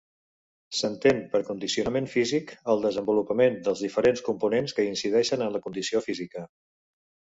[0.77, 6.49] S'entén per condicionament físic el desenvolupament dels diferents components que incideixen en la condició física.